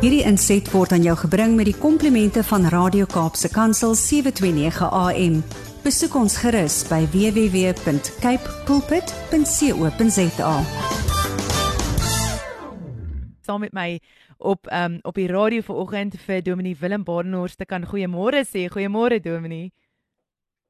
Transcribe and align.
Hierdie 0.00 0.22
inset 0.24 0.64
word 0.72 0.94
aan 0.96 1.02
jou 1.04 1.12
gebring 1.26 1.58
met 1.58 1.66
die 1.68 1.76
komplimente 1.76 2.40
van 2.48 2.62
Radio 2.72 3.04
Kaapse 3.04 3.50
Kansel 3.52 3.92
729 3.92 4.86
AM. 4.96 5.34
Besoek 5.84 6.14
ons 6.16 6.38
gerus 6.40 6.78
by 6.88 7.02
www.cape 7.12 8.54
pulpit.co.za. 8.64 10.54
Saam 13.44 13.60
met 13.60 13.76
my 13.76 14.00
op 14.38 14.64
um, 14.72 14.96
op 15.04 15.20
die 15.20 15.28
radio 15.28 15.60
vanoggend 15.68 16.16
vir 16.24 16.40
Dominee 16.48 16.80
Willem 16.80 17.04
Badenhorst 17.04 17.60
te 17.60 17.68
kan 17.68 17.84
goeiemôre 17.84 18.40
sê. 18.48 18.72
Goeiemôre 18.72 19.20
Dominee. 19.20 19.68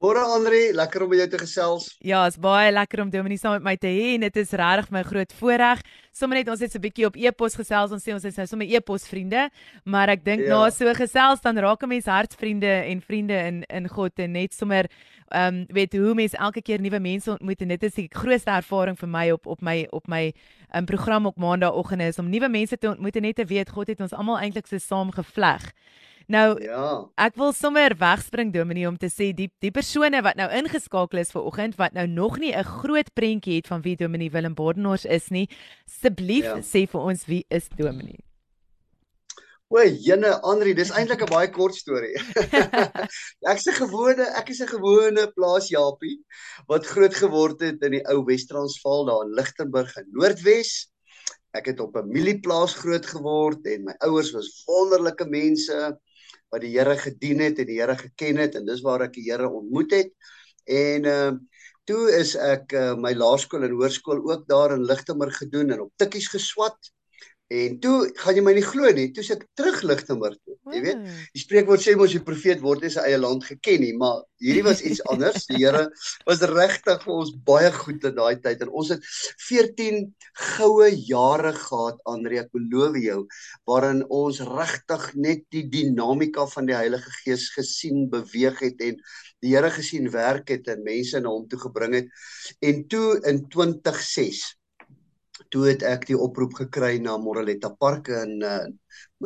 Môre 0.00 0.22
Andri, 0.32 0.70
lekker 0.72 1.02
om 1.04 1.10
met 1.12 1.18
jou 1.20 1.26
te 1.28 1.38
gesels. 1.42 1.90
Ja, 2.00 2.22
is 2.24 2.38
baie 2.40 2.70
lekker 2.72 3.02
om 3.02 3.10
Dominee 3.12 3.36
saam 3.36 3.58
met 3.58 3.66
my 3.66 3.74
te 3.76 3.90
hê 3.92 4.14
en 4.14 4.22
dit 4.24 4.38
is 4.40 4.54
regtig 4.56 4.88
my 4.94 5.02
groot 5.04 5.34
voorreg. 5.36 5.82
Sommige 6.16 6.40
net 6.40 6.48
ons 6.54 6.62
het 6.64 6.72
so 6.72 6.78
'n 6.78 6.86
bietjie 6.86 7.04
op 7.04 7.16
e-pos 7.20 7.54
gesels, 7.54 7.92
ons 7.92 8.00
sê 8.02 8.14
ons 8.14 8.24
is 8.24 8.36
nou 8.36 8.46
sommer 8.46 8.66
e-pos 8.66 9.04
vriende, 9.04 9.50
maar 9.84 10.08
ek 10.08 10.24
dink 10.24 10.40
ja. 10.40 10.56
na 10.56 10.70
so 10.70 10.88
gesels 10.94 11.42
dan 11.42 11.58
raak 11.58 11.82
'n 11.82 11.88
mens 11.88 12.06
hartsvriende 12.06 12.88
en 12.88 13.02
vriende 13.02 13.36
in 13.46 13.62
in 13.68 13.88
God 13.88 14.18
en 14.18 14.32
net 14.32 14.54
sommer 14.54 14.88
ehm 15.28 15.54
um, 15.54 15.66
weet 15.68 15.92
hoe 15.92 16.14
mense 16.14 16.36
elke 16.36 16.62
keer 16.62 16.80
nuwe 16.80 16.98
mense 16.98 17.30
ontmoet 17.30 17.60
en 17.60 17.68
dit 17.68 17.82
is 17.82 17.94
die 17.94 18.08
grootste 18.08 18.50
ervaring 18.50 18.96
vir 18.96 19.08
my 19.08 19.30
op 19.30 19.46
op 19.46 19.60
my 19.60 19.86
op 19.90 20.08
my 20.08 20.32
um, 20.74 20.86
program 20.86 21.26
op 21.26 21.36
maandagooggende 21.36 22.06
is 22.06 22.18
om 22.18 22.30
nuwe 22.30 22.48
mense 22.48 22.78
te 22.78 22.88
ontmoet 22.88 23.16
en 23.16 23.22
net 23.22 23.36
te 23.36 23.44
weet 23.44 23.68
God 23.70 23.86
het 23.86 24.00
ons 24.00 24.12
almal 24.12 24.38
eintlik 24.38 24.66
so 24.66 24.78
saam 24.78 25.12
gevleg. 25.12 25.72
Nou 26.30 26.54
ja. 26.62 26.86
Ek 27.18 27.34
wil 27.40 27.50
sommer 27.56 27.96
wegspring 27.98 28.52
Dominee 28.54 28.86
om 28.86 28.96
te 29.00 29.08
sê 29.10 29.32
die 29.34 29.48
die 29.62 29.72
persone 29.74 30.20
wat 30.22 30.38
nou 30.38 30.46
ingeskakel 30.60 31.18
is 31.24 31.32
vir 31.34 31.46
oggend 31.48 31.78
wat 31.80 31.96
nou 31.96 32.06
nog 32.06 32.38
nie 32.38 32.54
'n 32.54 32.64
groot 32.64 33.10
prentjie 33.14 33.56
het 33.58 33.66
van 33.66 33.82
wie 33.82 33.96
Dominee 33.96 34.30
Willem 34.30 34.54
Bordenhorst 34.54 35.06
is 35.06 35.28
nie, 35.30 35.48
asseblief 35.86 36.44
ja. 36.44 36.60
sê 36.62 36.86
vir 36.86 37.00
ons 37.00 37.24
wie 37.26 37.44
is 37.50 37.66
Dominee? 37.76 38.22
O, 39.70 39.82
jene 39.82 40.30
Andri, 40.42 40.74
dis 40.74 40.90
eintlik 40.90 41.22
'n 41.22 41.30
baie 41.30 41.50
kort 41.50 41.74
storie. 41.74 42.14
ek's 43.52 43.66
'n 43.66 43.74
gewone, 43.74 44.26
ek 44.38 44.50
is 44.50 44.60
'n 44.62 44.70
gewone 44.70 45.26
plaasjapie 45.34 46.18
wat 46.68 46.86
groot 46.86 47.14
geword 47.14 47.60
het 47.60 47.82
in 47.82 47.92
die 47.98 48.04
ou 48.06 48.22
Wes-Transvaal 48.24 49.04
daar 49.06 49.26
in 49.26 49.34
Lichtenburg 49.34 49.96
in 49.96 50.06
Noordwes. 50.14 50.90
Ek 51.54 51.66
het 51.66 51.80
op 51.80 51.96
'n 51.96 52.06
mielieplaas 52.06 52.74
groot 52.74 53.06
geword 53.06 53.66
en 53.66 53.84
my 53.84 53.94
ouers 54.06 54.30
was 54.30 54.62
wonderlike 54.66 55.26
mense 55.26 55.98
wat 56.50 56.64
die 56.64 56.72
Here 56.76 56.96
gedien 56.98 57.40
het 57.44 57.58
en 57.62 57.68
die 57.68 57.78
Here 57.80 57.96
geken 57.98 58.40
het 58.42 58.58
en 58.58 58.66
dis 58.66 58.82
waar 58.86 59.06
ek 59.06 59.14
die 59.16 59.26
Here 59.28 59.48
ontmoet 59.48 59.94
het. 59.96 60.12
En 60.66 61.08
ehm 61.08 61.34
uh, 61.34 61.38
toe 61.88 62.10
is 62.14 62.36
ek 62.38 62.72
uh, 62.76 62.94
my 62.94 63.10
laerskool 63.18 63.64
en 63.66 63.72
hoërskool 63.74 64.20
ook 64.30 64.44
daar 64.46 64.76
in 64.76 64.84
Lichtenburg 64.86 65.40
gedoen 65.40 65.72
en 65.74 65.80
op 65.86 65.92
tikkies 65.98 66.28
geswat. 66.30 66.76
En 67.50 67.80
toe 67.82 67.94
gaan 68.14 68.36
jy 68.38 68.42
my 68.46 68.52
nie 68.54 68.62
glo 68.62 68.90
nie, 68.94 69.08
toe 69.10 69.24
ek 69.34 69.40
terug 69.58 69.80
Lichtenburg 69.82 70.36
toe. 70.46 70.54
Jy 70.70 70.82
weet, 70.84 71.00
die 71.34 71.40
spreekwoord 71.42 71.82
sê 71.82 71.96
mos 71.98 72.12
die 72.14 72.22
profeet 72.22 72.60
word 72.62 72.84
nie 72.84 72.90
sy 72.94 73.02
eie 73.08 73.18
land 73.18 73.42
geken 73.42 73.82
nie, 73.82 73.90
maar 73.98 74.20
hierdie 74.38 74.62
was 74.62 74.82
iets 74.86 75.00
anders. 75.10 75.48
Die 75.48 75.58
Here 75.58 75.88
was 76.28 76.44
regtig 76.46 77.02
vir 77.02 77.14
ons 77.16 77.32
baie 77.48 77.72
goed 77.74 78.06
in 78.06 78.14
daai 78.20 78.38
tyd 78.44 78.62
en 78.62 78.70
ons 78.70 78.92
het 78.94 79.08
14 79.48 79.98
goue 80.52 80.92
jare 80.94 81.50
gehad, 81.56 81.98
Andre, 82.12 82.44
ek 82.44 82.54
beloof 82.54 83.00
jou, 83.02 83.18
waarin 83.66 84.04
ons 84.20 84.38
regtig 84.46 85.08
net 85.18 85.42
die 85.50 85.64
dinamika 85.74 86.46
van 86.54 86.70
die 86.70 86.78
Heilige 86.78 87.10
Gees 87.24 87.48
gesien 87.56 88.06
beweeg 88.14 88.62
het 88.62 88.86
en 88.92 89.02
die 89.42 89.56
Here 89.56 89.74
gesien 89.74 90.06
werk 90.14 90.54
het 90.54 90.70
en 90.70 90.86
mense 90.86 91.18
na 91.18 91.34
hom 91.34 91.50
toe 91.50 91.58
gebring 91.66 91.98
het. 91.98 92.16
En 92.62 92.86
toe 92.86 93.18
in 93.26 93.42
2006 93.50 94.46
toe 95.48 95.66
het 95.68 95.82
ek 95.82 96.06
die 96.10 96.18
oproep 96.18 96.54
gekry 96.54 96.98
na 96.98 97.16
Moreletta 97.18 97.72
Park 97.78 98.08
in 98.08 98.42
uh, 98.42 98.66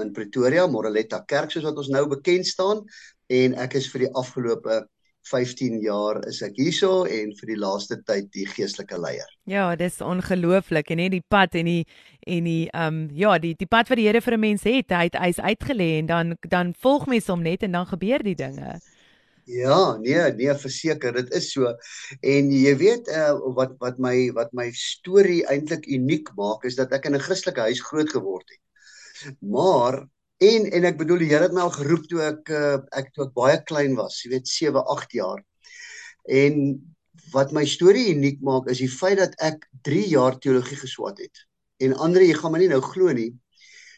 in 0.00 0.12
Pretoria, 0.12 0.66
Moreletta 0.66 1.22
Kerk 1.26 1.52
soos 1.52 1.64
wat 1.64 1.78
ons 1.78 1.90
nou 1.92 2.06
bekend 2.10 2.46
staan 2.46 2.82
en 3.30 3.54
ek 3.54 3.76
is 3.78 3.86
vir 3.92 4.06
die 4.06 4.12
afgelope 4.14 4.82
15 5.24 5.80
jaar 5.80 6.20
is 6.28 6.42
ek 6.44 6.58
hierso 6.60 7.04
en 7.08 7.32
vir 7.38 7.50
die 7.54 7.58
laaste 7.60 7.96
tyd 8.04 8.28
die 8.34 8.44
geestelike 8.48 8.98
leier. 9.00 9.28
Ja, 9.48 9.70
dis 9.76 10.02
ongelooflik 10.04 10.92
en 10.92 11.00
net 11.00 11.14
die 11.16 11.22
pad 11.32 11.56
en 11.56 11.70
die 11.70 11.84
en 12.28 12.48
die 12.48 12.68
ehm 12.72 12.98
um, 13.04 13.06
ja, 13.16 13.38
die 13.40 13.54
die 13.58 13.68
pad 13.68 13.88
wat 13.88 14.00
die 14.00 14.06
Here 14.08 14.20
vir 14.20 14.36
'n 14.36 14.40
mens 14.40 14.64
het, 14.64 14.90
hy 14.90 15.08
het 15.08 15.16
hy's 15.16 15.40
uitgelê 15.40 15.98
en 16.00 16.06
dan 16.06 16.36
dan 16.48 16.74
volg 16.74 17.06
mens 17.06 17.26
hom 17.28 17.42
net 17.42 17.62
en 17.62 17.72
dan 17.72 17.86
gebeur 17.86 18.22
die 18.22 18.36
dinge. 18.36 18.80
Ja, 19.44 19.96
nee, 20.00 20.32
nee, 20.32 20.54
verseker, 20.56 21.12
dit 21.12 21.32
is 21.36 21.50
so. 21.52 21.68
En 22.24 22.48
jy 22.52 22.72
weet 22.80 23.08
uh, 23.12 23.34
wat 23.56 23.74
wat 23.82 23.98
my 24.00 24.30
wat 24.36 24.54
my 24.56 24.70
storie 24.72 25.42
eintlik 25.52 25.84
uniek 25.84 26.30
maak 26.38 26.64
is 26.64 26.78
dat 26.78 26.92
ek 26.96 27.10
in 27.10 27.16
'n 27.18 27.20
Christelike 27.26 27.60
huis 27.60 27.82
groot 27.84 28.08
geword 28.08 28.48
het. 28.48 28.62
Maar 29.40 30.00
en 30.40 30.70
en 30.72 30.84
ek 30.84 30.96
bedoel 30.96 31.18
die 31.18 31.28
Here 31.28 31.44
het 31.44 31.52
my 31.52 31.60
al 31.60 31.76
geroep 31.76 32.08
toe 32.08 32.22
ek 32.24 32.48
uh, 32.48 32.78
ek 32.96 33.12
toe 33.12 33.26
ek 33.26 33.34
baie 33.36 33.60
klein 33.68 33.96
was, 34.00 34.22
jy 34.24 34.32
weet 34.32 34.48
7, 34.48 34.80
8 34.80 35.12
jaar. 35.12 35.44
En 36.24 36.80
wat 37.32 37.52
my 37.52 37.64
storie 37.68 38.14
uniek 38.14 38.40
maak 38.40 38.68
is 38.72 38.80
die 38.80 38.88
feit 38.88 39.18
dat 39.20 39.36
ek 39.44 39.68
3 39.84 40.08
jaar 40.08 40.38
teologie 40.40 40.80
geswat 40.80 41.20
het. 41.20 41.44
En 41.84 41.92
ander 42.00 42.22
jy 42.24 42.32
gaan 42.32 42.52
my 42.52 42.58
nie 42.64 42.72
nou 42.72 42.80
glo 42.80 43.12
nie. 43.12 43.34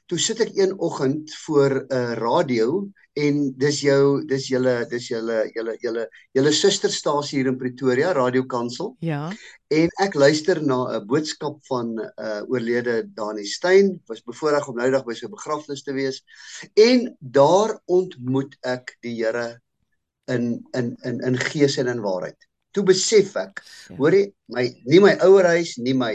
Toe 0.06 0.18
sit 0.22 0.40
ek 0.44 0.52
een 0.54 0.72
oggend 0.78 1.32
voor 1.42 1.72
'n 1.82 1.94
uh, 1.94 2.14
radio 2.14 2.86
en 3.16 3.38
dis 3.58 3.80
jou 3.80 4.24
dis 4.28 4.44
julle 4.48 4.74
dis 4.90 5.08
julle 5.08 5.38
julle 5.54 5.74
julle 5.82 6.04
julle 6.36 6.52
susterstasie 6.52 7.38
hier 7.38 7.48
in 7.50 7.56
Pretoria 7.58 8.12
Radio 8.12 8.44
Kansel. 8.44 8.92
Ja. 9.00 9.32
En 9.72 9.88
ek 10.04 10.14
luister 10.14 10.60
na 10.62 10.98
'n 10.98 11.06
boodskap 11.06 11.58
van 11.66 11.94
'n 11.96 12.10
uh, 12.22 12.42
oorlede 12.46 13.08
Dani 13.14 13.44
Steyn, 13.44 14.00
was 14.06 14.22
bevoorreg 14.22 14.68
om 14.68 14.76
nou 14.76 14.90
dag 14.90 15.04
by 15.04 15.14
sy 15.14 15.26
begrafnis 15.32 15.82
te 15.82 15.92
wees. 15.92 16.22
En 16.74 17.16
daar 17.20 17.80
ontmoet 17.86 18.56
ek 18.62 18.96
die 19.00 19.16
Here 19.24 19.60
in 20.26 20.66
in 20.72 20.96
in 21.02 21.20
in 21.20 21.36
gees 21.38 21.78
en 21.78 21.88
in 21.88 22.00
waarheid. 22.04 22.38
Toe 22.70 22.84
besef 22.84 23.34
ek, 23.36 23.64
ja. 23.88 23.96
hoor 23.96 24.12
jy, 24.12 24.32
my 24.52 24.68
nie 24.84 25.00
my 25.00 25.16
ouerhuis, 25.24 25.76
nie 25.80 25.94
my 25.94 26.14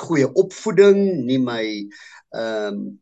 goeie 0.00 0.26
opvoeding, 0.26 1.26
nie 1.26 1.38
my 1.38 1.62
ehm 2.32 2.74
um, 2.74 3.00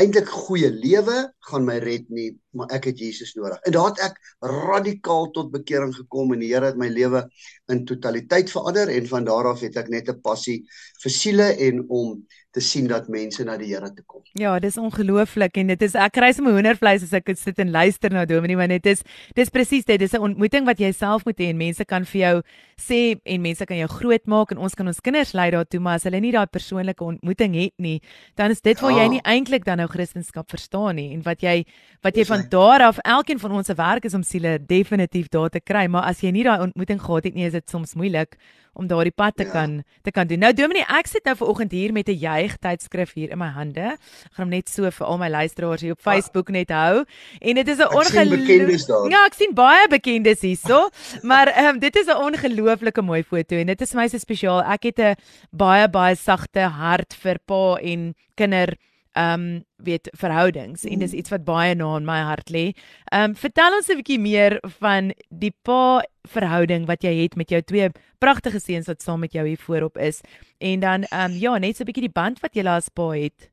eintlik 0.00 0.28
goeie 0.28 0.70
lewe 0.70 1.18
gaan 1.48 1.64
my 1.68 1.78
red 1.84 2.08
nie, 2.10 2.30
maar 2.54 2.70
ek 2.74 2.84
het 2.90 2.98
Jesus 2.98 3.34
nodig. 3.34 3.58
En 3.66 3.72
daar 3.72 3.90
het 3.92 4.00
ek 4.10 4.20
radikaal 4.40 5.30
tot 5.36 5.52
bekering 5.54 5.94
gekom 5.94 6.32
en 6.32 6.40
die 6.40 6.52
Here 6.54 6.70
het 6.70 6.78
my 6.80 6.88
lewe 6.88 7.24
in 7.72 7.84
totaliteit 7.84 8.50
verander 8.50 8.88
en 8.88 9.06
van 9.10 9.24
daar 9.24 9.50
af 9.52 9.60
het 9.60 9.76
ek 9.76 9.88
net 9.88 10.08
'n 10.08 10.20
passie 10.20 10.64
vir 11.02 11.10
siele 11.10 11.48
en 11.58 11.84
om 11.88 12.24
te 12.54 12.62
sien 12.62 12.86
dat 12.86 13.08
mense 13.10 13.42
na 13.44 13.56
die 13.58 13.72
Here 13.72 13.90
toe 13.90 14.04
kom. 14.06 14.22
Ja, 14.38 14.54
dis 14.62 14.78
ongelooflik 14.78 15.58
en 15.58 15.72
dit 15.72 15.82
is 15.82 15.96
ek 15.98 16.14
kry 16.14 16.30
sommer 16.32 16.54
hoendervleis 16.54 17.02
as 17.02 17.14
ek 17.16 17.32
sit 17.38 17.58
en 17.58 17.72
luister 17.74 18.14
na 18.14 18.24
Dominee 18.30 18.58
want 18.58 18.70
dit 18.76 18.86
is 18.92 19.02
dis 19.34 19.50
presies 19.50 19.84
dit 19.84 19.98
dis 19.98 20.14
'n 20.14 20.22
ontmoeting 20.22 20.64
wat 20.66 20.78
jy 20.78 20.92
self 20.92 21.24
moet 21.26 21.38
hê 21.38 21.50
en 21.50 21.58
mense 21.58 21.84
kan 21.84 22.04
vir 22.04 22.20
jou 22.20 22.42
sê 22.78 23.18
en 23.24 23.42
mense 23.42 23.66
kan 23.66 23.76
jou 23.76 23.88
groot 23.88 24.26
maak 24.26 24.52
en 24.52 24.58
ons 24.58 24.74
kan 24.74 24.86
ons 24.86 25.00
kinders 25.00 25.32
lei 25.34 25.50
daartoe 25.50 25.80
maar 25.80 25.96
as 25.96 26.04
hulle 26.04 26.20
nie 26.20 26.32
daai 26.32 26.46
persoonlike 26.46 27.04
ontmoeting 27.04 27.54
het 27.54 27.74
nie, 27.78 28.00
dan 28.36 28.50
is 28.50 28.60
dit 28.60 28.80
waar 28.80 28.92
ja. 28.92 29.02
jy 29.02 29.08
nie 29.08 29.22
eintlik 29.24 29.64
dan 29.64 29.78
nou 29.78 29.88
Christendom 29.88 30.44
verstaan 30.46 30.96
nie 30.96 31.12
en 31.14 31.22
wat 31.22 31.42
jy 31.42 31.64
wat 32.02 32.16
jy 32.16 32.24
van 32.24 32.43
daar 32.50 32.80
af 32.80 32.98
elkeen 32.98 33.38
van 33.38 33.52
ons 33.52 33.66
se 33.66 33.74
werk 33.74 34.04
is 34.04 34.14
om 34.14 34.22
siele 34.22 34.58
definitief 34.66 35.28
daar 35.28 35.48
te 35.48 35.60
kry, 35.60 35.86
maar 35.86 36.02
as 36.10 36.20
jy 36.20 36.30
nie 36.30 36.44
daai 36.44 36.60
ontmoeting 36.60 37.00
gehad 37.02 37.24
het 37.24 37.34
nie, 37.34 37.46
is 37.46 37.52
dit 37.52 37.70
soms 37.70 37.94
moeilik 37.94 38.36
om 38.74 38.88
daardie 38.90 39.14
pad 39.14 39.36
te 39.36 39.44
ja. 39.44 39.50
kan 39.50 39.82
te 40.02 40.10
kan 40.10 40.26
doen. 40.26 40.40
Nou 40.42 40.52
Dominee, 40.52 40.84
ek 40.98 41.06
sit 41.06 41.24
nou 41.28 41.36
vanoggend 41.38 41.72
hier 41.72 41.92
met 41.92 42.08
'n 42.08 42.18
juig 42.18 42.56
tydskrif 42.58 43.12
hier 43.14 43.30
in 43.30 43.38
my 43.38 43.48
hande. 43.54 43.94
Ek 43.94 44.32
gaan 44.34 44.46
hom 44.46 44.48
net 44.48 44.68
so 44.68 44.90
vir 44.90 45.06
al 45.06 45.18
my 45.18 45.28
luisteraars 45.28 45.80
hier 45.80 45.92
op 45.92 46.02
ah. 46.02 46.12
Facebook 46.12 46.50
net 46.50 46.70
hou. 46.70 47.04
En 47.40 47.54
dit 47.54 47.68
is 47.68 47.78
'n 47.78 47.94
ongelooflike 47.94 49.10
Ja, 49.10 49.24
ek 49.26 49.34
sien 49.34 49.54
baie 49.54 49.88
bekendes 49.88 50.40
hierso, 50.40 50.88
maar 51.22 51.46
ehm 51.48 51.74
um, 51.74 51.78
dit 51.78 51.96
is 51.96 52.06
'n 52.06 52.16
ongelooflike 52.16 53.02
mooi 53.02 53.22
foto 53.22 53.56
en 53.56 53.66
dit 53.66 53.80
is 53.80 53.90
vir 53.90 54.00
my 54.00 54.08
so 54.08 54.18
spesiaal. 54.18 54.62
Ek 54.62 54.82
het 54.82 54.98
'n 54.98 55.14
baie 55.50 55.88
baie 55.88 56.16
sagte 56.16 56.60
hart 56.60 57.14
vir 57.14 57.38
pa 57.46 57.76
en 57.80 58.14
kinder 58.34 58.74
ehm 59.14 59.40
um, 59.40 59.64
weet 59.84 60.08
verhoudings 60.16 60.84
en 60.88 60.98
dis 60.98 61.12
iets 61.12 61.30
wat 61.30 61.44
baie 61.44 61.74
na 61.74 61.96
in 61.96 62.06
my 62.08 62.20
hart 62.26 62.50
lê. 62.50 62.64
Ehm 63.12 63.30
um, 63.30 63.36
vertel 63.36 63.76
ons 63.78 63.88
'n 63.88 64.00
bietjie 64.00 64.18
meer 64.18 64.58
van 64.80 65.12
die 65.28 65.54
pa 65.62 66.02
verhouding 66.28 66.86
wat 66.86 67.02
jy 67.02 67.22
het 67.22 67.36
met 67.36 67.50
jou 67.50 67.62
twee 67.62 67.90
pragtige 68.18 68.60
seuns 68.60 68.86
wat 68.86 69.02
saam 69.02 69.20
met 69.20 69.32
jou 69.32 69.46
hier 69.46 69.60
voorop 69.66 69.98
is 69.98 70.20
en 70.58 70.80
dan 70.80 71.04
ehm 71.04 71.30
um, 71.30 71.38
ja, 71.38 71.58
net 71.58 71.76
so 71.76 71.82
'n 71.82 71.86
bietjie 71.86 72.08
die 72.08 72.18
band 72.20 72.40
wat 72.40 72.54
jy 72.54 72.66
as 72.66 72.88
pa 72.88 73.10
het. 73.10 73.50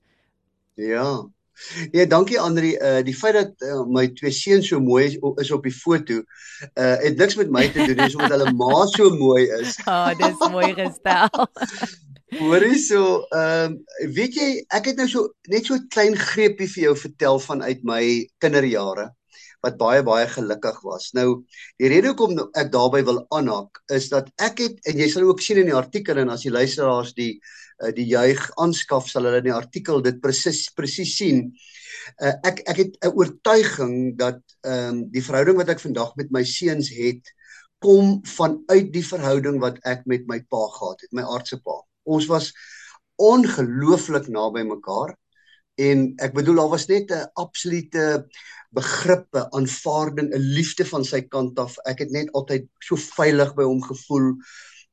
Ja. 0.75 1.29
Ja, 1.91 2.05
dankie 2.05 2.39
Andri. 2.39 2.75
Uh 2.81 3.01
die 3.05 3.15
feit 3.15 3.33
dat 3.33 3.51
uh, 3.61 3.83
my 3.85 4.07
twee 4.07 4.31
seuns 4.31 4.67
so 4.67 4.79
mooi 4.79 5.05
is, 5.05 5.17
is 5.43 5.51
op 5.51 5.63
die 5.63 5.73
foto, 5.73 6.23
uh 6.73 6.95
het 7.03 7.17
niks 7.17 7.35
met 7.35 7.51
my 7.51 7.67
te 7.69 7.85
doen, 7.85 7.97
dis 7.97 8.15
omdat 8.15 8.31
hulle 8.37 8.53
ma 8.53 8.85
so 8.85 9.09
mooi 9.09 9.45
is. 9.59 9.77
Ah, 9.85 10.09
oh, 10.11 10.17
dis 10.17 10.49
mooi 10.49 10.73
gestel. 10.73 11.29
Hoorie 12.39 12.77
so, 12.79 13.25
ehm 13.35 13.73
um, 13.73 14.11
weet 14.15 14.35
jy, 14.39 14.49
ek 14.77 14.85
het 14.91 14.99
nou 15.01 15.07
so 15.11 15.31
net 15.51 15.65
so 15.67 15.75
'n 15.75 15.87
klein 15.91 16.13
greepie 16.15 16.67
vir 16.73 16.83
jou 16.83 16.93
vertel 16.95 17.39
vanuit 17.43 17.83
my 17.83 18.03
kinderjare. 18.39 19.09
wat 19.61 19.77
baie 19.77 20.01
baie 20.03 20.27
gelukkig 20.27 20.77
was. 20.81 21.11
Nou 21.13 21.43
die 21.77 21.89
rede 21.91 22.09
hoekom 22.11 22.39
ek 22.57 22.71
daarbey 22.73 23.03
wil 23.05 23.19
aanhaak 23.37 23.81
is 23.93 24.07
dat 24.09 24.31
ek 24.41 24.61
het 24.63 24.79
en 24.89 24.97
jy 24.97 25.07
sal 25.11 25.27
ook 25.27 25.43
sien 25.45 25.59
in 25.61 25.69
die 25.69 25.77
artikel 25.77 26.17
en 26.17 26.31
as 26.33 26.45
die 26.47 26.53
luisteraars 26.53 27.13
die 27.19 27.33
uh, 27.83 27.91
die 27.93 28.07
juig 28.09 28.41
aanskaf 28.57 29.09
sal 29.09 29.27
hulle 29.29 29.43
in 29.43 29.49
die 29.51 29.53
artikel 29.53 30.01
dit 30.01 30.17
presies 30.21 30.63
presies 30.73 31.13
sien. 31.17 31.43
Uh, 32.17 32.33
ek 32.49 32.63
ek 32.73 32.81
het 32.83 32.97
'n 33.05 33.13
oortuiging 33.13 34.17
dat 34.17 34.41
ehm 34.65 34.89
um, 34.89 35.05
die 35.13 35.25
verhouding 35.29 35.61
wat 35.61 35.69
ek 35.69 35.85
vandag 35.85 36.15
met 36.15 36.31
my 36.31 36.43
seuns 36.43 36.89
het 36.89 37.35
kom 37.85 38.19
vanuit 38.25 38.91
die 38.93 39.05
verhouding 39.05 39.61
wat 39.61 39.77
ek 39.85 40.05
met 40.05 40.25
my 40.27 40.41
pa 40.49 40.65
gehad 40.79 41.01
het, 41.01 41.13
my 41.13 41.23
aardse 41.23 41.61
pa. 41.61 41.81
Ons 42.03 42.27
was 42.31 42.51
ongelooflik 43.21 44.27
naby 44.27 44.63
mekaar 44.65 45.15
en 45.81 46.11
ek 46.21 46.33
bedoel 46.35 46.61
daar 46.61 46.73
was 46.73 46.87
net 46.87 47.11
'n 47.11 47.29
absolute 47.33 48.27
begrippe, 48.71 49.49
aanvaarding, 49.51 50.29
'n 50.33 50.53
liefde 50.57 50.85
van 50.85 51.05
sy 51.05 51.21
kant 51.21 51.59
af. 51.59 51.77
Ek 51.85 51.99
het 51.99 52.11
net 52.11 52.31
altyd 52.31 52.67
so 52.79 52.95
veilig 52.95 53.55
by 53.55 53.63
hom 53.63 53.81
gevoel 53.83 54.35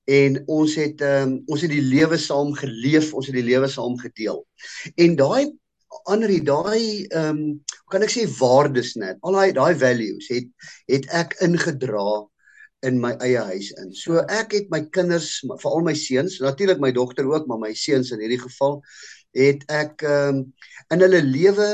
en 0.04 0.42
ons 0.46 0.74
het 0.74 1.00
um, 1.00 1.42
ons 1.46 1.60
het 1.60 1.70
die 1.70 1.84
lewe 1.84 2.16
saam 2.16 2.54
geleef, 2.54 3.12
ons 3.14 3.26
het 3.26 3.34
die 3.34 3.44
lewe 3.44 3.68
saam 3.68 3.98
gedeel. 3.98 4.46
En 4.96 5.16
daai 5.16 5.52
ander 6.08 6.32
daai 6.44 7.06
ehm 7.06 7.36
um, 7.36 7.60
kan 7.88 8.02
ek 8.04 8.12
sê 8.12 8.26
waardes 8.38 8.94
net. 9.00 9.16
Al 9.20 9.32
daai 9.32 9.52
daai 9.52 9.74
values 9.78 10.28
het 10.32 10.48
het 10.88 11.08
ek 11.12 11.36
ingedra 11.44 12.24
in 12.86 13.00
my 13.02 13.12
eie 13.24 13.42
huis 13.50 13.70
in. 13.82 13.92
So 13.94 14.22
ek 14.30 14.54
het 14.56 14.72
my 14.72 14.82
kinders, 14.94 15.38
veral 15.62 15.84
my 15.86 15.94
seuns, 15.98 16.38
natuurlik 16.44 16.82
my 16.82 16.92
dogter 16.94 17.26
ook, 17.26 17.46
maar 17.50 17.60
my 17.62 17.72
seuns 17.74 18.12
in 18.14 18.22
hierdie 18.22 18.42
geval 18.42 18.80
het 19.36 19.64
ek 19.68 20.04
ehm 20.06 20.42
um, 20.42 20.44
in 20.94 21.02
hulle 21.04 21.20
lewe 21.22 21.68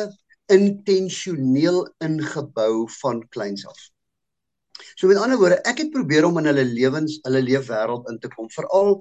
intentioneel 0.53 1.85
ingebou 2.05 2.87
van 3.01 3.23
kleins 3.33 3.67
af. 3.67 3.91
So 4.99 5.07
met 5.07 5.19
ander 5.23 5.39
woorde, 5.39 5.61
ek 5.71 5.81
het 5.85 5.91
probeer 5.95 6.27
om 6.27 6.39
in 6.41 6.49
hulle 6.51 6.65
lewens, 6.67 7.17
hulle 7.27 7.43
leefwêreld 7.47 8.09
in 8.11 8.19
te 8.23 8.31
kom, 8.33 8.49
veral 8.51 8.97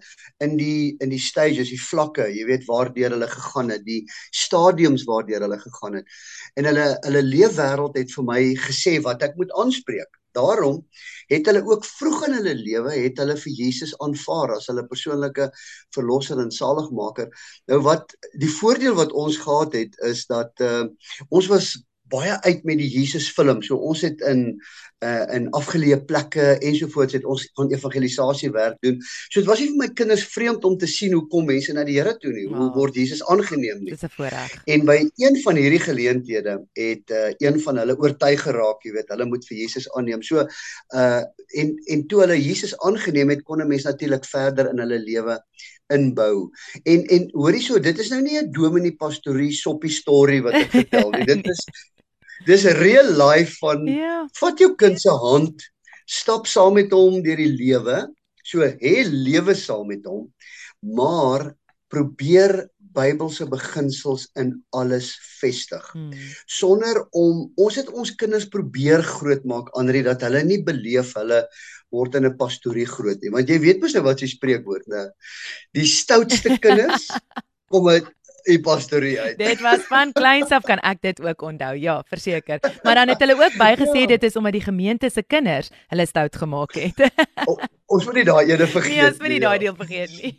in 0.45 0.55
die 0.59 0.93
in 1.03 1.09
die 1.13 1.21
stages, 1.21 1.71
die 1.73 1.81
vlakke, 1.81 2.27
jy 2.33 2.45
weet 2.49 2.67
waardeur 2.69 3.15
hulle 3.15 3.29
gegaan 3.29 3.73
het, 3.73 3.85
die 3.85 4.01
stadiums 4.43 5.05
waardeur 5.09 5.47
hulle 5.47 5.59
gegaan 5.61 5.99
het. 5.99 6.19
En 6.59 6.69
hulle 6.69 6.87
hulle 7.07 7.23
leefwêreld 7.29 7.97
het 7.99 8.13
vir 8.17 8.27
my 8.29 8.41
gesê 8.67 8.99
wat 9.05 9.25
ek 9.25 9.37
moet 9.41 9.53
aanspreek. 9.63 10.22
Daarom 10.33 10.81
het 11.31 11.47
hulle 11.49 11.63
ook 11.65 11.85
vroeg 11.85 12.27
in 12.27 12.37
hulle 12.39 12.55
lewe 12.59 12.93
het 13.05 13.21
hulle 13.21 13.37
vir 13.39 13.55
Jesus 13.57 13.93
aanvaar 14.03 14.55
as 14.57 14.67
hulle 14.71 14.85
persoonlike 14.89 15.49
verlosser 15.95 16.41
en 16.43 16.51
saligmaker. 16.51 17.29
Nou 17.71 17.81
wat 17.85 18.15
die 18.41 18.51
voordeel 18.59 18.97
wat 18.99 19.13
ons 19.13 19.39
gehad 19.41 19.77
het 19.77 19.97
is 20.09 20.25
dat 20.29 20.65
uh, 20.65 20.85
ons 21.29 21.49
was 21.51 21.73
baie 22.13 22.37
uit 22.45 22.63
met 22.63 22.79
die 22.81 22.89
Jesus 22.89 23.29
film. 23.33 23.61
So 23.65 23.81
ons 23.81 24.05
het 24.05 24.21
in 24.29 24.53
uh 25.03 25.25
in 25.35 25.49
afgeleë 25.57 25.97
plekke 26.07 26.43
ensovoorts 26.63 27.17
het 27.17 27.25
ons 27.27 27.43
aan 27.59 27.71
evangelisasie 27.73 28.51
werk 28.55 28.77
doen. 28.85 28.99
So 29.27 29.41
dit 29.41 29.49
was 29.49 29.59
nie 29.59 29.69
vir 29.73 29.79
my 29.81 29.89
kinders 29.97 30.23
vreemd 30.31 30.63
om 30.69 30.77
te 30.79 30.87
sien 30.87 31.15
hoe 31.17 31.25
kom 31.31 31.49
mense 31.49 31.75
na 31.75 31.83
die 31.87 31.97
Here 31.97 32.13
toe 32.21 32.31
nie. 32.31 32.45
Hoe 32.47 32.69
word 32.77 32.95
Jesus 32.95 33.23
aangeneem 33.33 33.83
nie. 33.83 33.91
Dis 33.91 34.05
'n 34.07 34.13
voorreg. 34.15 34.55
En 34.65 34.85
by 34.85 34.97
een 35.25 35.41
van 35.43 35.59
hierdie 35.59 35.83
geleenthede 35.83 36.55
het 36.79 37.11
uh 37.11 37.31
een 37.37 37.59
van 37.65 37.77
hulle 37.83 37.97
oortuig 37.99 38.41
geraak, 38.47 38.83
jy 38.83 38.93
weet, 38.95 39.09
hulle 39.09 39.25
moet 39.25 39.45
vir 39.47 39.57
Jesus 39.57 39.89
aanneem. 39.91 40.23
So 40.23 40.47
uh 40.95 41.23
en 41.59 41.75
en 41.85 42.07
toe 42.07 42.21
hulle 42.21 42.39
Jesus 42.39 42.77
aangeneem 42.77 43.29
het, 43.29 43.43
kon 43.43 43.61
'n 43.61 43.67
mens 43.67 43.83
natuurlik 43.83 44.25
verder 44.25 44.69
in 44.71 44.79
hulle 44.79 44.99
lewe 44.99 45.39
inbou. 45.93 46.49
En 46.83 47.03
en 47.05 47.29
hoorie 47.31 47.61
so, 47.61 47.79
dit 47.79 47.99
is 47.99 48.09
nou 48.09 48.21
nie 48.21 48.39
'n 48.39 48.51
dominee 48.51 48.95
pastorie 48.95 49.51
soppie 49.51 49.91
storie 49.91 50.41
wat 50.41 50.53
ek 50.53 50.71
vertel 50.71 51.11
nie. 51.11 51.25
Dit 51.25 51.47
is 51.47 51.65
dis 52.45 52.65
'n 52.65 52.77
real 52.77 53.09
life 53.11 53.57
van 53.59 53.85
Ja. 53.87 54.27
vat 54.39 54.59
jou 54.59 54.75
kind 54.75 54.99
se 54.99 55.09
hand, 55.09 55.61
stap 56.05 56.47
saam 56.47 56.73
met 56.73 56.91
hom 56.91 57.21
deur 57.23 57.37
die 57.37 57.53
lewe. 57.57 58.07
So 58.43 58.59
hê 58.59 59.03
lewe 59.07 59.55
saam 59.55 59.87
met 59.87 60.05
hom, 60.05 60.33
maar 60.81 61.55
probeer 61.87 62.69
Bybelse 62.93 63.47
beginsels 63.49 64.27
in 64.37 64.53
alles 64.69 65.15
vestig. 65.39 65.85
Hmm. 65.93 66.11
Sonder 66.45 66.99
om 67.17 67.47
ons 67.57 67.75
het 67.75 67.89
ons 67.89 68.11
kinders 68.15 68.45
probeer 68.45 69.01
grootmaak 69.01 69.71
Andri 69.79 70.03
dat 70.05 70.21
hulle 70.21 70.43
nie 70.45 70.59
beleef 70.63 71.15
hulle 71.17 71.41
word 71.93 72.15
in 72.15 72.25
'n 72.25 72.37
pastorie 72.37 72.85
groot 72.85 73.21
nie. 73.21 73.31
Want 73.33 73.49
jy 73.49 73.59
weet 73.59 73.81
mos 73.81 73.93
nou 73.93 74.03
wat 74.03 74.19
se 74.19 74.27
spreekwoord, 74.27 74.87
né? 74.87 75.09
Die 75.73 75.85
stoutste 75.85 76.57
kinders 76.65 77.09
kom 77.69 77.87
uit 77.89 78.05
die 78.45 78.59
pastorie 78.59 79.19
uit. 79.21 79.37
Dit 79.37 79.61
was 79.61 79.81
van 79.89 80.11
kleins 80.11 80.49
af 80.51 80.63
kan 80.63 80.79
ek 80.83 81.01
dit 81.01 81.21
ook 81.21 81.41
onthou. 81.41 81.75
Ja, 81.79 82.03
verseker. 82.07 82.59
Maar 82.83 82.95
dan 82.95 83.07
het 83.13 83.19
hulle 83.19 83.35
ook 83.35 83.55
bygesê 83.59 84.01
Ja. 84.03 84.07
dit 84.07 84.23
is 84.23 84.35
omdat 84.35 84.51
die 84.51 84.61
gemeente 84.61 85.09
se 85.09 85.23
kinders 85.23 85.69
hulle 85.87 86.05
stout 86.05 86.35
gemaak 86.35 86.73
het. 86.73 86.99
O, 87.47 87.57
ons 87.87 88.05
moet 88.05 88.13
nie 88.13 88.23
daai 88.27 88.51
ene 88.51 88.67
vergeet 88.67 88.95
Nee, 88.95 89.07
ons 89.07 89.19
moet 89.19 89.27
nie 89.27 89.39
ja. 89.41 89.47
daai 89.49 89.59
deel 89.59 89.75
vergeet 89.75 90.11
nie. 90.21 90.37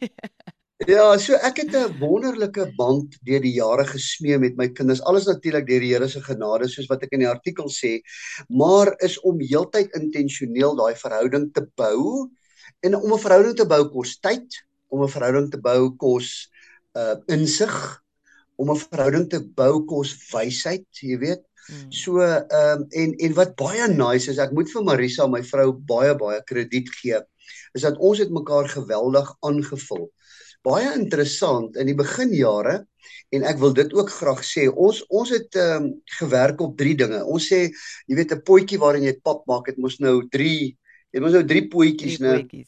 Ja, 0.87 1.17
so 1.19 1.35
ek 1.39 1.56
het 1.62 1.75
'n 1.77 1.99
wonderlike 2.01 2.65
band 2.77 3.15
deur 3.25 3.41
die 3.41 3.55
jare 3.55 3.85
gesmee 3.87 4.39
met 4.39 4.57
my 4.57 4.69
kinders. 4.69 5.00
Alles 5.03 5.25
natuurlik 5.27 5.67
deur 5.67 5.81
die 5.81 5.93
Here 5.95 6.09
se 6.09 6.21
genade, 6.21 6.69
soos 6.69 6.89
wat 6.91 7.03
ek 7.03 7.12
in 7.12 7.21
die 7.21 7.29
artikel 7.31 7.71
sê, 7.71 8.03
maar 8.50 8.95
is 9.00 9.21
om 9.23 9.39
heeltyd 9.41 9.95
intentioneel 9.97 10.75
daai 10.77 10.95
verhouding 10.95 11.53
te 11.55 11.62
bou. 11.77 12.29
En 12.83 12.97
om 12.97 13.12
'n 13.12 13.19
verhouding 13.19 13.57
te 13.57 13.67
bou 13.67 13.89
kos 13.89 14.19
tyd, 14.21 14.50
om 14.91 15.03
'n 15.03 15.09
verhouding 15.09 15.50
te 15.50 15.59
bou 15.61 15.91
kos 15.97 16.50
uh 16.94 17.17
insig, 17.35 17.75
om 18.56 18.70
'n 18.70 18.79
verhouding 18.79 19.29
te 19.31 19.41
bou 19.43 19.85
kos 19.85 20.14
wysheid, 20.31 20.87
jy 21.02 21.19
weet. 21.19 21.43
Hmm. 21.67 21.91
So 21.93 22.20
ehm 22.20 22.82
um, 22.82 22.87
en 22.91 23.14
en 23.14 23.35
wat 23.35 23.55
baie 23.56 23.88
nice 23.88 24.31
is, 24.31 24.38
ek 24.38 24.52
moet 24.52 24.70
vir 24.70 24.85
Marisa, 24.85 25.26
my 25.26 25.43
vrou, 25.43 25.73
baie 25.73 26.14
baie 26.14 26.43
krediet 26.44 26.91
gee, 27.00 27.20
is 27.75 27.87
dat 27.87 27.99
ons 27.99 28.20
het 28.20 28.31
mekaar 28.31 28.69
geweldig 28.69 29.31
aangevul. 29.41 30.11
Baie 30.64 30.93
interessant 30.96 31.76
in 31.76 31.88
die 31.88 31.96
beginjare 31.96 32.85
en 33.35 33.43
ek 33.49 33.58
wil 33.58 33.75
dit 33.76 33.93
ook 33.93 34.11
graag 34.12 34.44
sê. 34.44 34.69
Ons 34.69 35.02
ons 35.08 35.31
het 35.31 35.56
ehm 35.56 35.88
um, 35.88 35.90
gewerk 36.20 36.61
op 36.61 36.76
drie 36.79 36.94
dinge. 36.94 37.25
Ons 37.25 37.49
sê, 37.50 37.67
jy 38.06 38.14
weet 38.17 38.32
'n 38.32 38.44
potjie 38.44 38.79
waarin 38.79 39.08
jy 39.08 39.19
pap 39.23 39.47
maak, 39.47 39.67
dit 39.67 39.79
mos 39.79 39.99
nou 40.00 40.20
3 40.29 40.76
jy 41.14 41.20
mos 41.23 41.32
nou 41.32 41.44
3 41.47 41.69
potjies, 41.70 42.19
Drie 42.19 42.29
né? 42.29 42.64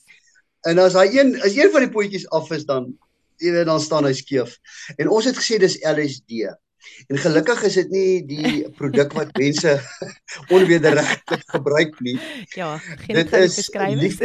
En 0.67 0.79
as 0.82 0.96
daai 0.96 1.14
een 1.14 1.37
as 1.46 1.55
een 1.55 1.70
van 1.70 1.84
die 1.84 1.93
potjies 1.93 2.26
af 2.34 2.50
is 2.50 2.64
dan 2.64 2.96
jy 3.43 3.53
weet 3.55 3.69
dan 3.69 3.83
staan 3.83 4.06
hy 4.09 4.15
skeef. 4.17 4.56
En 4.97 5.11
ons 5.12 5.27
het 5.27 5.37
gesê 5.38 5.59
dis 5.62 5.79
LSD. 5.83 6.47
En 7.11 7.19
gelukkig 7.19 7.65
is 7.69 7.79
dit 7.81 7.93
nie 7.94 8.11
die 8.29 8.53
produk 8.79 9.15
wat 9.19 9.35
mense 9.38 9.77
onwederregtelik 10.55 11.44
gebruik 11.55 11.99
nie. 12.06 12.17
Ja, 12.55 12.77
geen 12.79 13.23
Dit 13.23 13.35
is 13.41 13.59
beskrywings. 13.62 14.23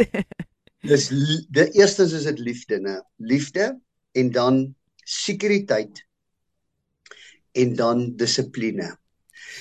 Dis 0.82 1.08
die 1.54 1.68
eerstens 1.78 2.14
is 2.18 2.26
dit 2.26 2.40
liefde, 2.42 2.80
né? 2.82 2.96
Liefde 3.22 3.68
en 4.18 4.32
dan 4.34 4.64
sekuriteit 5.06 6.02
en 7.52 7.76
dan 7.78 8.16
dissipline. 8.16 8.88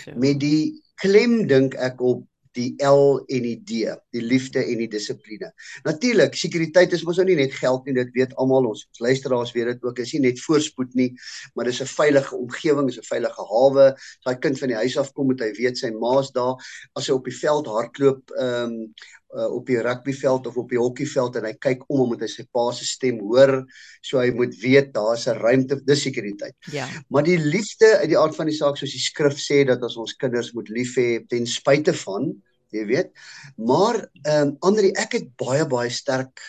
So. 0.03 0.15
Met 0.17 0.39
die 0.41 0.81
klem 1.01 1.45
dink 1.49 1.75
ek 1.77 2.01
op 2.01 2.25
die 2.57 2.75
L 2.83 3.21
en 3.27 3.45
die 3.45 3.57
D, 3.63 3.93
die 4.11 4.23
liefde 4.23 4.63
en 4.63 4.81
die 4.81 4.89
dissipline. 4.91 5.51
Natuurlik, 5.85 6.35
sekuriteit 6.35 6.93
is 6.95 7.05
mos 7.07 7.19
nou 7.21 7.27
nie 7.29 7.37
net 7.39 7.55
geld 7.55 7.87
nie, 7.87 7.95
dit 7.95 8.11
weet 8.17 8.35
almal 8.41 8.67
ons 8.71 8.83
luisteraars 8.99 9.53
weet 9.55 9.71
dit 9.73 9.87
ook, 9.87 10.01
is 10.03 10.13
nie 10.17 10.23
net 10.27 10.41
voorspoed 10.43 10.95
nie, 10.99 11.09
maar 11.55 11.69
dis 11.69 11.81
'n 11.81 11.87
veilige 11.87 12.35
omgewing, 12.35 12.89
is 12.89 12.99
'n 12.99 13.07
veilige 13.07 13.47
hawe. 13.53 13.87
As 13.95 14.25
daai 14.25 14.39
kind 14.39 14.59
van 14.59 14.67
die 14.67 14.81
huis 14.83 14.97
af 14.97 15.13
kom, 15.13 15.27
moet 15.27 15.39
hy 15.39 15.51
weet 15.57 15.77
sy 15.77 15.91
ma's 15.91 16.31
daar. 16.31 16.55
As 16.95 17.07
hy 17.07 17.13
op 17.13 17.25
die 17.25 17.37
veld 17.37 17.67
hardloop, 17.67 18.31
ehm 18.31 18.63
um, 18.63 18.93
uh, 19.35 19.47
op 19.55 19.65
die 19.67 19.79
rugbyveld 19.81 20.47
of 20.47 20.57
op 20.57 20.69
die 20.69 20.79
hokkieveld 20.79 21.39
en 21.39 21.47
hy 21.49 21.53
kyk 21.59 21.83
om, 21.87 22.07
moet 22.11 22.25
hy 22.25 22.29
sy 22.31 22.45
pa 22.51 22.67
se 22.75 22.85
stem 22.87 23.19
hoor, 23.23 23.61
so 24.05 24.21
hy 24.21 24.31
moet 24.35 24.55
weet 24.61 24.93
daar's 24.95 25.27
'n 25.27 25.39
ruimte, 25.39 25.79
dis 25.85 26.05
sekuriteit. 26.07 26.55
Ja. 26.71 26.87
Maar 27.09 27.23
die 27.23 27.37
liefde 27.39 27.97
uit 28.01 28.09
die 28.09 28.19
aard 28.19 28.35
van 28.35 28.47
die 28.47 28.57
saak 28.57 28.77
soos 28.77 28.95
die 28.95 29.03
skrif 29.03 29.37
sê 29.39 29.65
dat 29.67 29.83
as 29.83 29.97
ons 29.97 30.15
kinders 30.15 30.53
moet 30.53 30.69
lief 30.69 30.95
hê 30.97 31.25
ten 31.27 31.45
spyte 31.47 31.93
van, 32.05 32.31
jy 32.71 32.85
weet. 32.85 33.11
Maar 33.57 34.07
ehm 34.23 34.47
um, 34.47 34.57
Andri, 34.59 34.91
ek 34.95 35.19
het 35.19 35.29
baie 35.37 35.65
baie 35.65 35.89
sterk 35.89 36.39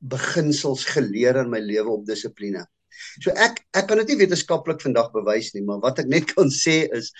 beginsels 0.00 0.84
geleer 0.84 1.36
in 1.36 1.50
my 1.50 1.60
lewe 1.60 1.90
op 1.92 2.06
dissipline. 2.06 2.64
So 3.20 3.32
ek 3.36 3.62
ek 3.76 3.88
kan 3.88 4.00
dit 4.02 4.12
nie 4.12 4.22
wetenskaplik 4.24 4.80
vandag 4.82 5.12
bewys 5.14 5.52
nie, 5.54 5.62
maar 5.64 5.80
wat 5.84 6.02
ek 6.02 6.08
net 6.10 6.32
kan 6.34 6.50
sê 6.64 6.82
is 6.96 7.12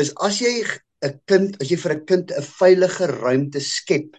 is 0.00 0.12
as 0.22 0.40
jy 0.42 0.64
'n 1.04 1.20
kind, 1.28 1.56
as 1.60 1.70
jy 1.70 1.76
vir 1.76 1.94
'n 1.94 2.06
kind 2.06 2.32
'n 2.32 2.42
veilige 2.42 3.06
ruimte 3.06 3.60
skep, 3.60 4.16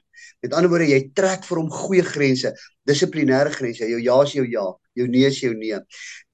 met 0.47 0.55
ander 0.55 0.71
woorde 0.71 0.89
jy 0.89 1.01
trek 1.17 1.45
vir 1.47 1.61
hom 1.61 1.71
goeie 1.73 2.03
grense, 2.07 2.53
dissiplinêre 2.87 3.51
grense, 3.53 3.87
jou 3.87 3.99
ja 4.01 4.19
is 4.23 4.35
jou 4.37 4.45
ja, 4.47 4.67
jou 4.97 5.07
nee 5.11 5.27
is 5.27 5.41
jou 5.43 5.53
nee. 5.55 5.79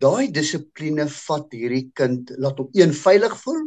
Daai 0.02 0.30
dissipline 0.34 1.08
vat 1.10 1.56
hierdie 1.56 1.88
kind 1.98 2.36
laat 2.38 2.62
hom 2.62 2.70
een 2.78 2.94
veilig 2.94 3.34
voel 3.42 3.64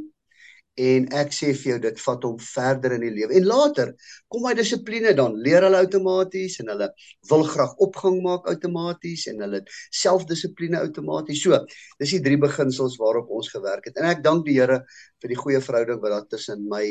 en 0.77 1.07
ek 1.17 1.31
sê 1.33 1.55
vir 1.57 1.71
jou 1.71 1.77
dit 1.87 2.01
vat 2.05 2.25
hom 2.29 2.37
verder 2.43 2.95
in 2.99 3.05
die 3.07 3.13
lewe. 3.15 3.33
En 3.39 3.47
later 3.49 3.95
kom 4.33 4.45
hy 4.45 4.53
dissipline 4.59 5.15
dan 5.17 5.39
leer 5.41 5.65
hulle 5.65 5.81
outomaties 5.81 6.59
en 6.61 6.69
hulle 6.75 6.91
wil 7.31 7.45
graag 7.49 7.73
opgang 7.87 8.19
maak 8.25 8.49
outomaties 8.53 9.25
en 9.33 9.41
hulle 9.47 9.63
selfdissipline 9.89 10.83
outomaties. 10.85 11.41
So, 11.47 11.63
dis 12.01 12.13
die 12.19 12.23
drie 12.29 12.39
beginsels 12.43 12.99
waarop 13.01 13.33
ons 13.33 13.49
gewerk 13.55 13.89
het. 13.89 13.97
En 13.97 14.11
ek 14.13 14.21
dank 14.25 14.45
die 14.47 14.59
Here 14.61 14.83
vir 15.23 15.33
die 15.33 15.41
goeie 15.41 15.63
verhouding 15.65 16.03
wat 16.05 16.13
daar 16.13 16.29
tussen 16.37 16.69
my 16.69 16.85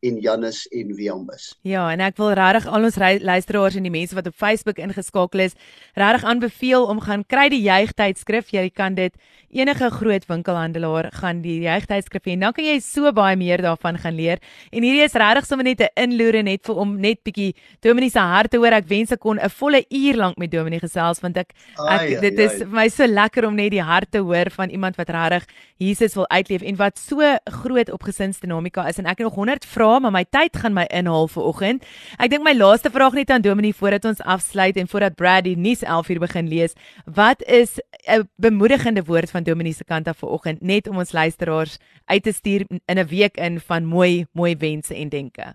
en 0.00 0.20
Janus 0.20 0.66
en 0.68 0.94
Wiambus. 0.94 1.50
Ja, 1.66 1.84
en 1.92 2.00
ek 2.00 2.16
wil 2.20 2.32
regtig 2.38 2.66
al 2.72 2.86
ons 2.88 2.96
luisteraars 2.96 3.76
en 3.76 3.84
die 3.84 3.92
mense 3.92 4.16
wat 4.16 4.28
op 4.30 4.36
Facebook 4.36 4.80
ingeskakel 4.80 5.44
is, 5.44 5.56
regtig 5.98 6.24
aanbeveel 6.24 6.86
om 6.88 7.02
gaan 7.04 7.24
kry 7.28 7.48
die 7.52 7.60
jeugtydskrif. 7.66 8.48
Jy 8.54 8.70
kan 8.72 8.96
dit 8.96 9.14
enige 9.50 9.90
groot 9.90 10.24
winkelhandelaar 10.30 11.10
gaan 11.20 11.42
die 11.44 11.58
jeugtydskrif 11.66 12.28
hê. 12.28 12.38
Dan 12.40 12.54
kan 12.56 12.64
jy 12.64 12.78
so 12.84 13.12
baie 13.12 13.36
meer 13.36 13.60
daarvan 13.64 13.98
gaan 14.00 14.16
leer. 14.16 14.40
En 14.72 14.86
hierdie 14.86 15.04
is 15.04 15.16
regtig 15.18 15.46
sommer 15.46 15.64
net 15.68 15.80
'n 15.80 15.92
inloer 15.96 16.42
net 16.42 16.64
vir 16.64 16.76
om 16.76 16.96
net 17.00 17.22
bietjie 17.24 17.54
Dominie 17.80 18.10
se 18.10 18.18
hart 18.18 18.50
te 18.50 18.56
hoor. 18.56 18.72
Ek 18.72 18.88
wens 18.88 19.12
ek 19.12 19.20
kon 19.20 19.38
'n 19.38 19.48
volle 19.48 19.84
uur 19.90 20.16
lank 20.16 20.38
met 20.38 20.50
Dominie 20.50 20.80
gesels 20.80 21.20
want 21.20 21.36
ek, 21.36 21.52
ek 21.76 22.00
ai, 22.00 22.20
dit 22.20 22.38
ai, 22.38 22.44
is 22.44 22.58
vir 22.58 22.66
my 22.68 22.88
so 22.88 23.06
lekker 23.06 23.46
om 23.46 23.54
net 23.54 23.70
die 23.70 23.82
hart 23.82 24.10
te 24.10 24.18
hoor 24.18 24.50
van 24.50 24.70
iemand 24.70 24.96
wat 24.96 25.08
regtig 25.10 25.46
Jesus 25.76 26.14
wil 26.14 26.28
uitleef 26.28 26.62
en 26.62 26.76
wat 26.76 26.98
so 26.98 27.20
groot 27.44 27.90
op 27.90 28.02
gesinsdinamika 28.02 28.88
is 28.88 28.98
en 28.98 29.06
ek 29.06 29.18
het 29.18 29.26
nog 29.26 29.34
100 29.34 29.64
vrae 29.64 29.89
maar 29.98 30.12
my 30.12 30.24
tyd 30.24 30.56
gaan 30.56 30.74
my 30.76 30.84
inhaal 30.94 31.28
vir 31.28 31.42
oggend. 31.42 31.86
Ek 32.18 32.30
dink 32.30 32.44
my 32.46 32.52
laaste 32.54 32.90
vraag 32.92 33.16
net 33.18 33.30
aan 33.30 33.42
Dominie 33.42 33.74
voordat 33.74 34.04
ons 34.04 34.20
afsluit 34.22 34.76
en 34.76 34.88
voordat 34.88 35.16
Brad 35.18 35.44
die 35.44 35.56
nuus 35.56 35.82
11 35.82 36.08
uur 36.14 36.20
begin 36.26 36.48
lees. 36.48 36.76
Wat 37.04 37.42
is 37.42 37.80
'n 38.06 38.28
bemoedigende 38.36 39.04
woord 39.04 39.30
van 39.30 39.42
Dominie 39.42 39.74
se 39.74 39.84
kant 39.84 40.08
af 40.08 40.18
vir 40.18 40.28
oggend 40.28 40.60
net 40.62 40.88
om 40.88 40.98
ons 40.98 41.12
luisteraars 41.12 41.78
uit 42.06 42.22
te 42.22 42.32
stuur 42.32 42.66
in 42.86 42.98
'n 42.98 43.06
week 43.06 43.36
in 43.36 43.60
van 43.60 43.84
mooi 43.84 44.26
mooi 44.32 44.56
wense 44.56 44.94
en 44.94 45.08
denke? 45.08 45.54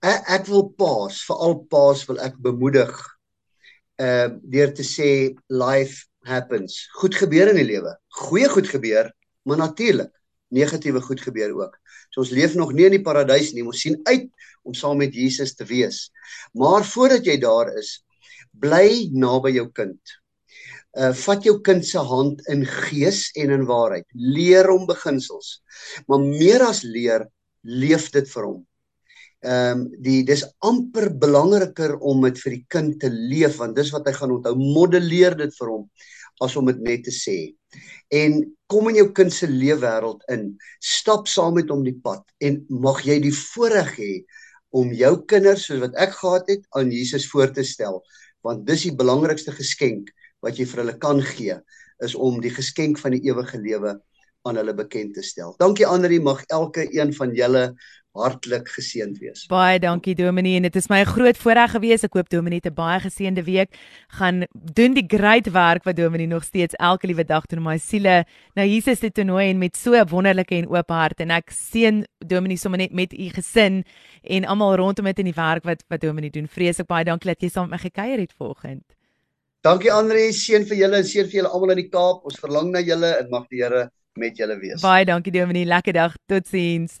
Ek, 0.00 0.22
ek 0.28 0.46
wil 0.46 0.68
paas, 0.68 1.24
veral 1.24 1.54
paas 1.70 2.04
wil 2.06 2.18
ek 2.18 2.34
bemoedig 2.36 2.92
uh 3.98 4.28
deur 4.42 4.74
te 4.74 4.82
sê 4.82 5.34
life 5.48 6.06
happens. 6.26 6.88
Goed 6.92 7.14
gebeur 7.14 7.48
in 7.48 7.56
die 7.56 7.64
lewe. 7.72 7.96
Goeie 8.08 8.48
goed 8.48 8.68
gebeur, 8.68 9.12
maar 9.42 9.56
natuurlik 9.56 10.15
negatiewe 10.54 11.00
goed 11.02 11.20
gebeur 11.20 11.54
ook. 11.56 11.78
So 12.10 12.22
ons 12.22 12.34
leef 12.34 12.54
nog 12.54 12.72
nie 12.72 12.86
in 12.88 12.96
die 12.98 13.04
paradys 13.04 13.52
nie. 13.54 13.64
Ons 13.66 13.82
sien 13.84 13.98
uit 14.06 14.28
om 14.66 14.74
saam 14.74 15.00
met 15.00 15.14
Jesus 15.14 15.54
te 15.54 15.66
wees. 15.68 16.06
Maar 16.54 16.86
voordat 16.86 17.26
jy 17.26 17.38
daar 17.42 17.72
is, 17.78 18.00
bly 18.56 19.10
naby 19.12 19.56
jou 19.58 19.68
kind. 19.74 20.00
Uh 20.96 21.12
vat 21.12 21.44
jou 21.44 21.58
kind 21.60 21.84
se 21.84 22.00
hand 22.00 22.40
in 22.52 22.64
gees 22.64 23.26
en 23.36 23.52
in 23.52 23.66
waarheid. 23.68 24.06
Leer 24.14 24.70
hom 24.70 24.86
beginsels. 24.88 25.60
Maar 26.08 26.24
meer 26.24 26.64
as 26.64 26.82
leer, 26.86 27.26
leef 27.66 28.08
dit 28.14 28.28
vir 28.32 28.48
hom. 28.48 28.62
Ehm 29.44 29.82
um, 29.82 29.82
die 30.02 30.22
dis 30.26 30.42
amper 30.64 31.10
belangriker 31.20 31.98
om 32.00 32.24
dit 32.24 32.38
vir 32.40 32.54
die 32.54 32.64
kind 32.72 32.96
te 33.02 33.10
leef 33.12 33.58
want 33.60 33.76
dis 33.76 33.92
wat 33.92 34.08
hy 34.08 34.14
gaan 34.16 34.32
onthou. 34.38 34.54
Modelleer 34.56 35.36
dit 35.36 35.52
vir 35.58 35.74
hom 35.74 35.84
as 36.44 36.56
om 36.58 36.68
dit 36.68 36.80
net 36.84 37.04
te 37.06 37.14
sê. 37.14 37.38
En 38.12 38.38
kom 38.70 38.90
in 38.90 39.00
jou 39.00 39.08
kind 39.16 39.32
se 39.32 39.48
leefwêreld 39.50 40.24
in. 40.32 40.48
Stap 40.82 41.30
saam 41.30 41.56
met 41.58 41.70
hom 41.72 41.84
die 41.86 41.96
pad 42.02 42.24
en 42.44 42.60
mag 42.82 43.02
jy 43.06 43.18
die 43.24 43.34
voorreg 43.34 43.94
hê 43.98 44.12
om 44.76 44.92
jou 44.92 45.12
kinders 45.30 45.66
soos 45.68 45.80
wat 45.84 45.96
ek 46.02 46.16
gehad 46.18 46.50
het 46.52 46.66
aan 46.76 46.92
Jesus 46.92 47.28
voor 47.30 47.52
te 47.54 47.64
stel, 47.64 48.02
want 48.44 48.66
dis 48.68 48.88
die 48.88 48.96
belangrikste 48.96 49.54
geskenk 49.56 50.10
wat 50.44 50.58
jy 50.58 50.66
vir 50.68 50.82
hulle 50.82 50.96
kan 51.02 51.22
gee, 51.24 51.56
is 52.04 52.14
om 52.14 52.42
die 52.44 52.52
geskenk 52.52 53.00
van 53.00 53.16
die 53.16 53.24
ewige 53.30 53.58
lewe 53.62 53.96
aan 54.46 54.60
hulle 54.60 54.74
bekend 54.76 55.16
te 55.16 55.24
stel. 55.26 55.54
Dankie 55.58 55.86
Andri, 55.88 56.20
mag 56.22 56.44
elke 56.52 56.86
een 56.92 57.14
van 57.16 57.32
julle 57.34 57.64
hartlik 58.16 58.68
geseënd 58.74 59.18
wees. 59.22 59.44
Baie 59.50 59.78
dankie 59.82 60.14
Dominee 60.18 60.56
en 60.56 60.66
dit 60.66 60.76
is 60.76 60.88
my 60.88 61.00
'n 61.00 61.12
groot 61.12 61.36
voorreg 61.36 61.70
gewees. 61.70 62.04
Ek 62.04 62.14
hoop 62.14 62.28
Dominee 62.28 62.60
het 62.62 62.66
'n 62.66 62.74
baie 62.74 63.00
geseënde 63.00 63.44
week. 63.44 63.76
Gaan 64.18 64.46
doen 64.52 64.94
die 64.94 65.06
great 65.06 65.50
werk 65.50 65.84
wat 65.84 65.96
Dominee 65.96 66.26
nog 66.26 66.44
steeds 66.44 66.74
elke 66.74 67.06
liewe 67.06 67.24
dag 67.24 67.46
doen 67.46 67.58
om 67.58 67.64
my 67.64 67.78
siele 67.78 68.24
na 68.54 68.62
Jesus 68.62 68.98
te 68.98 69.10
toenooi 69.10 69.50
en 69.50 69.58
met 69.58 69.76
so 69.76 69.92
'n 69.92 70.08
wonderlike 70.08 70.54
en 70.54 70.68
oop 70.68 70.88
hart 70.88 71.20
en 71.20 71.30
ek 71.30 71.50
seën 71.50 72.04
Dominee 72.18 72.56
sommer 72.56 72.78
net 72.78 72.92
met 72.92 73.12
u 73.12 73.28
gesin 73.28 73.84
en 74.22 74.44
almal 74.44 74.76
rondom 74.76 75.04
dit 75.04 75.18
in 75.18 75.24
die 75.24 75.34
werk 75.34 75.64
wat 75.64 75.84
wat 75.88 76.00
Dominee 76.00 76.30
doen. 76.30 76.48
Vreeslik 76.48 76.86
baie 76.86 77.04
dankie 77.04 77.28
dat 77.28 77.40
jy 77.40 77.48
saam 77.48 77.68
met 77.68 77.82
my 77.82 77.90
gekuier 77.90 78.18
het 78.18 78.32
vanoggend. 78.38 78.84
Dankie 79.66 79.92
Andre, 79.92 80.32
seën 80.32 80.66
vir 80.66 80.76
julle 80.76 80.96
en 80.96 81.04
seën 81.04 81.26
vir 81.26 81.40
julle 81.40 81.48
almal 81.48 81.74
in 81.74 81.82
die 81.82 81.88
Kaap. 81.90 82.24
Ons 82.24 82.38
verlang 82.38 82.70
na 82.70 82.84
julle 82.86 83.16
en 83.18 83.30
mag 83.30 83.48
die 83.50 83.62
Here 83.64 83.90
met 84.16 84.38
julle 84.38 84.58
wees. 84.62 84.80
Baie 84.80 85.04
dankie 85.04 85.34
Dominee. 85.34 85.66
Lekker 85.66 85.92
dag. 85.92 86.16
Totsiens. 86.30 87.00